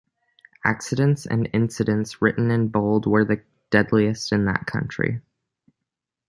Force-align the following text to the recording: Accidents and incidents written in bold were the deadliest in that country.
Accidents 0.65 1.27
and 1.27 1.47
incidents 1.53 2.23
written 2.23 2.49
in 2.49 2.69
bold 2.69 3.05
were 3.05 3.23
the 3.23 3.43
deadliest 3.69 4.31
in 4.31 4.45
that 4.45 4.65
country. 4.65 5.21